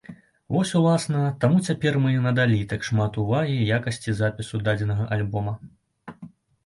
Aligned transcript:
Вось, 0.53 0.69
уласна, 0.79 1.19
таму 1.43 1.57
цяпер 1.71 1.99
мы 2.05 2.09
і 2.15 2.23
надалі 2.27 2.57
так 2.71 2.87
шмат 2.89 3.21
увагі 3.25 3.61
якасці 3.79 4.17
запісу 4.23 4.63
дадзенага 4.69 5.07
альбома. 5.17 5.53